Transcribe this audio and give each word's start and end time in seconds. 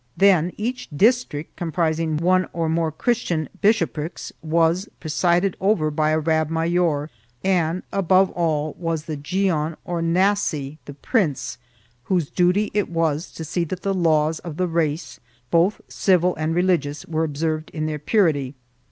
Then 0.17 0.51
each 0.57 0.87
district, 0.89 1.55
comprising 1.55 2.17
one 2.17 2.47
or 2.53 2.67
more 2.67 2.91
Christian 2.91 3.47
bishoprics, 3.61 4.31
was 4.41 4.89
presided 4.99 5.55
over 5.61 5.91
by 5.91 6.09
a 6.09 6.17
Rabb 6.19 6.49
Mayor, 6.49 7.11
and, 7.43 7.83
above 7.93 8.31
all, 8.31 8.75
was 8.79 9.03
the 9.05 9.15
Gaon 9.15 9.77
or 9.85 10.01
Nassi, 10.01 10.79
the 10.85 10.95
prince, 10.95 11.59
whose 12.05 12.31
duty 12.31 12.71
it 12.73 12.89
was 12.89 13.31
to 13.33 13.45
see 13.45 13.63
that 13.65 13.83
the 13.83 13.93
laws 13.93 14.39
of 14.39 14.57
the 14.57 14.67
race, 14.67 15.19
both 15.51 15.81
civil 15.87 16.35
and 16.35 16.55
religious, 16.55 17.05
were 17.05 17.23
observed 17.23 17.69
in 17.69 17.85
their 17.85 17.99
purity. 17.99 18.55